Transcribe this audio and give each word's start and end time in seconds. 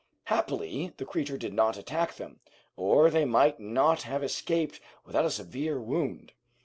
Happily 0.23 0.93
the 0.97 1.05
creature 1.05 1.37
did 1.37 1.53
not 1.53 1.77
attack 1.77 2.15
them, 2.15 2.39
or 2.75 3.11
they 3.11 3.23
might 3.23 3.59
not 3.59 4.01
have 4.01 4.23
escaped 4.23 4.79
without 5.05 5.25
a 5.25 5.29
severe 5.29 5.79
wound. 5.79 6.33